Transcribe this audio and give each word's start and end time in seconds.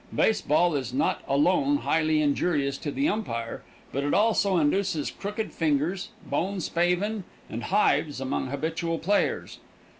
Base 0.15 0.41
ball 0.41 0.73
is 0.73 0.95
not 0.95 1.21
alone 1.27 1.77
highly 1.77 2.23
injurious 2.23 2.75
to 2.79 2.89
the 2.89 3.07
umpire, 3.07 3.61
but 3.91 4.03
it 4.03 4.15
also 4.15 4.57
induces 4.57 5.11
crooked 5.11 5.51
fingers, 5.53 6.09
bone 6.25 6.59
spavin 6.59 7.23
and 7.51 7.65
hives 7.65 8.19
among 8.19 8.47
habitual 8.47 8.97
players. 8.97 9.59